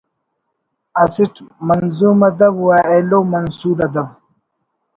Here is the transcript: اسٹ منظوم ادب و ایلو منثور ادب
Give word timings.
اسٹ 1.03 1.33
منظوم 1.67 2.19
ادب 2.29 2.55
و 2.65 2.69
ایلو 2.91 3.19
منثور 3.31 3.77
ادب 3.87 4.07